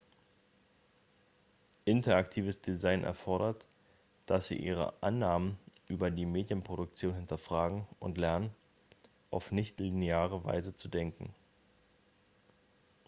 interaktives 1.85 2.59
design 2.59 3.03
erfordert 3.03 3.63
dass 4.25 4.47
sie 4.47 4.57
ihre 4.57 4.95
annahmen 5.03 5.59
über 5.89 6.09
die 6.09 6.25
medienproduktion 6.25 7.13
hinterfragen 7.13 7.85
und 7.99 8.17
lernen 8.17 8.49
auf 9.29 9.51
nicht-lineare 9.51 10.43
weise 10.43 10.75
zu 10.75 10.87
denken 10.87 11.35